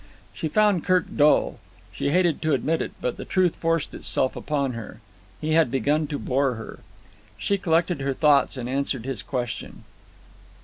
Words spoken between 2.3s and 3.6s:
to admit it, but the truth